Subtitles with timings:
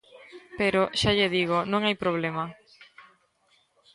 [0.59, 2.45] Pero, xa lle digo, non hai problema.